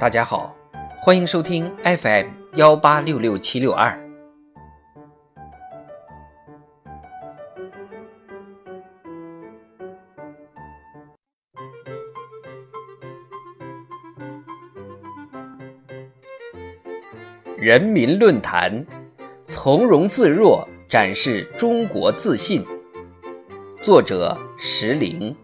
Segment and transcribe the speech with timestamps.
[0.00, 0.56] 大家好，
[1.02, 4.00] 欢迎收听 FM 幺八六六七六二。
[17.58, 18.86] 人民论坛，
[19.46, 22.64] 从容自若，展示中国自信。
[23.82, 25.36] 作者：石林。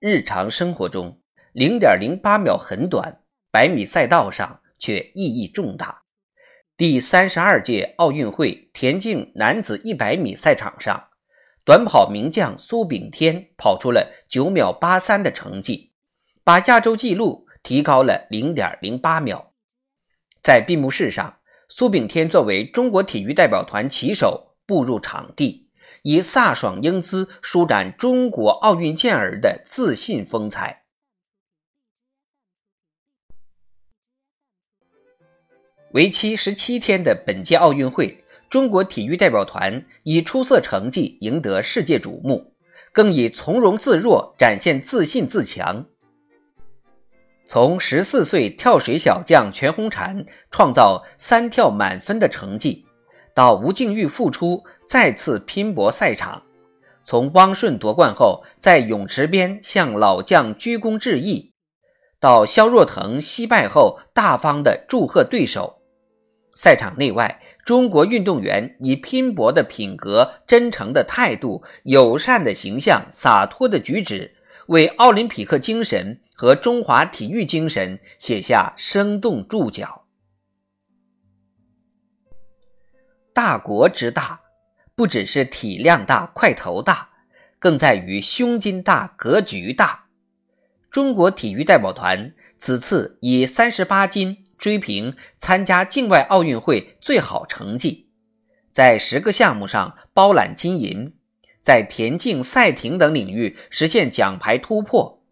[0.00, 1.20] 日常生活中，
[1.52, 6.04] 零点零八秒很短，百米赛道上却意义重大。
[6.74, 11.08] 第三十二届奥运会田径男子一百米赛场上，
[11.66, 15.92] 短跑名将苏炳添跑出了九秒八三的成绩，
[16.42, 19.52] 把亚洲纪录提高了零点零八秒。
[20.42, 25.69] 在闭幕式上，苏炳添作为中国体育代表团旗手步入场地。
[26.02, 30.84] 以飒爽英姿舒展中国奥运健儿的自信风采。
[35.92, 42.54] 为期十七天的本届奥运会，中国体育代表团以出色成绩赢得世界瞩目，
[42.92, 45.86] 更以从容自若展现自信自强。
[47.44, 52.86] 从十四岁跳水小将全红婵创造三跳满分的成绩。
[53.34, 56.42] 到吴静钰复出，再次拼搏赛场；
[57.04, 61.54] 从汪顺夺冠后在泳池边向老将鞠躬致意，
[62.18, 65.80] 到肖若腾惜败后大方的祝贺对手。
[66.56, 74.34] 赛场内外，中国运动员以拼搏的品格、真诚的态度、友善的形象、洒脱的举止，
[74.66, 80.02] 为奥林匹克精神和中华体育精神写下生动注脚。
[83.32, 84.40] 大国之大，
[85.00, 87.08] 不只是体量大、块头大，
[87.58, 90.08] 更在于胸襟大、格局大。
[90.90, 98.10] 中国体育代表团此次以三十八金追平参加境外奥运会最好成绩，
[98.72, 101.14] 在十个项目上包揽金银，
[101.62, 105.22] 在田径、赛艇等领域实现奖牌突破。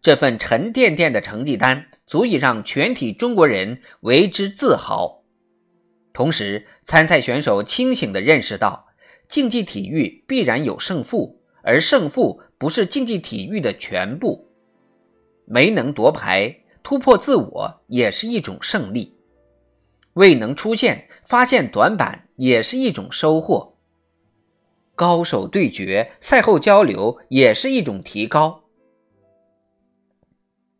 [0.00, 5.22] 这份沉甸甸的成绩单，足以让全体中国人为之自豪。
[6.14, 8.87] 同时，参赛选手清醒地认识到，
[9.28, 14.48] 竞技体育必然有胜负，而胜负不是竞技体育的全部。
[15.44, 19.14] 没能夺牌，突破自我也是一种胜利；
[20.14, 23.76] 未能出现，发现短板也是一种收获。
[24.94, 28.64] 高手对决，赛后交流也是一种提高。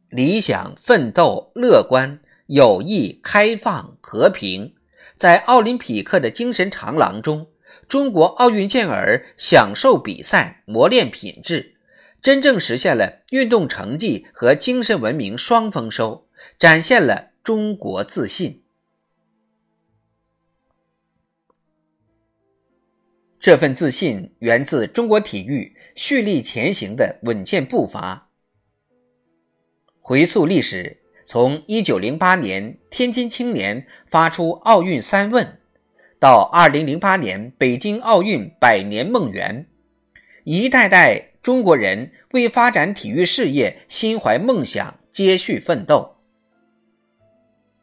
[0.08, 4.74] 理想、奋斗、乐观、友谊、开放、和平。
[5.16, 7.46] 在奥林匹克的精神长廊中，
[7.88, 11.74] 中国奥运健儿享受比赛，磨练品质，
[12.20, 16.26] 真正实现了运动成绩和精神文明双丰收，
[16.58, 18.62] 展现了中国自信。
[23.40, 28.28] 这份自信源自中国体育蓄力前行的稳健步伐。
[30.00, 30.98] 回溯历史。
[31.30, 35.57] 从一九零八年天津青年发出奥运三问，
[36.20, 39.66] 到二零零八年北京奥运百年梦圆，
[40.44, 46.16] 一代代中国人为发展体育事业心怀梦想，接续奋斗。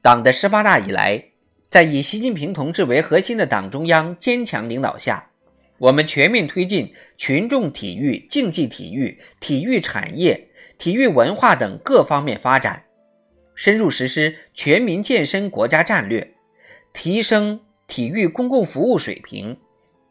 [0.02, 1.24] 党的十八大以来，
[1.70, 5.30] 在以习近平同志为核心的党中央坚强领导下，
[5.78, 12.84] 我们全面推进群众体育、竞技体育、体育产业、体育文化等各方面发展。
[13.56, 16.36] 深入实施全民健身国家战略，
[16.92, 19.58] 提升体育公共服务水平，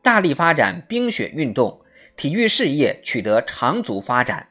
[0.03, 1.81] 大力发展冰雪运动，
[2.17, 4.49] 体育事业取得长足发展。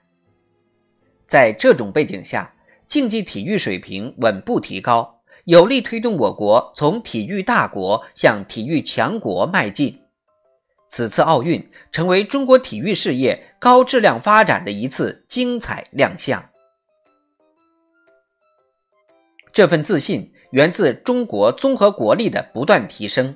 [1.28, 2.53] 在这种背景下，
[2.88, 10.00] 竞技体育水平稳步提高，有力推动我国从体育大国向体育强国迈进。
[10.89, 16.50] 此次奥运成为中国体育事业高质量发展的一次精彩亮相。
[19.51, 23.35] 这份自信源自中国综合国力的不断提升。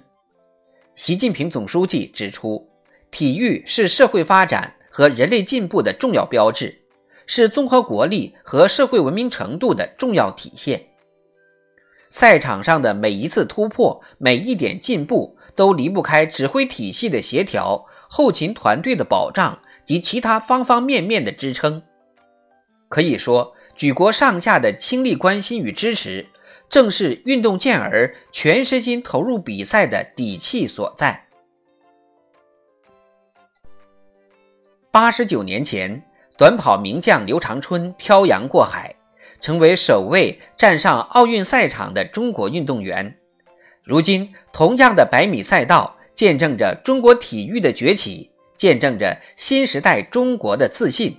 [0.94, 2.70] 习近平总书记指出，
[3.10, 6.80] 体育是社会发展和人类进步的重要标志，
[7.26, 10.80] 是综合国力和社会文明程度的重要体现。
[12.12, 21.82] 赛场上的每一次突破、每一点进步，都离不开指挥体系的协调、后勤团队的保障及其他方方面面的支撑。
[22.88, 23.56] 可以说。
[23.76, 26.26] 举国上下的倾力关心与支持，
[26.70, 31.26] 正是运动健儿全身心投入比赛的底气所在。
[34.92, 36.04] 八十九年前，
[36.38, 38.96] 短跑名将刘长春漂洋过海，
[39.40, 43.18] 成为首位站上奥运赛场的中国运动员。
[43.84, 51.18] 如今，同样的百米赛道见证着中国体育的崛起，见证着新时代中国的自信。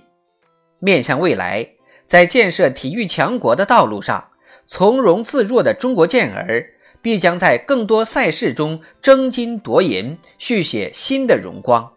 [0.79, 1.67] 面向未来，
[2.05, 4.28] 在建设体育强国的道路上，
[4.71, 6.63] 从容自若的中国健儿
[7.01, 11.91] 必将在更多赛事中争金夺银，续写新的荣光。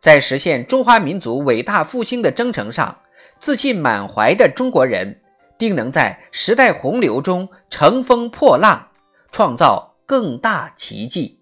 [0.00, 2.98] 在实现中华民族伟大复兴的征程上，
[3.38, 5.20] 自信满怀的中国人
[5.60, 8.88] 定能在时代洪流中乘风破浪，
[9.30, 11.35] 创造更大奇迹。